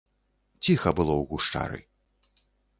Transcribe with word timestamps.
Ціха 0.67 0.89
было 1.01 1.13
ў 1.21 1.23
гушчары. 1.35 1.79